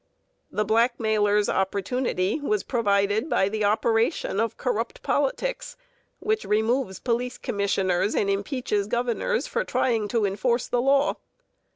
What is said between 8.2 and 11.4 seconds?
impeaches governors for trying to enforce the law.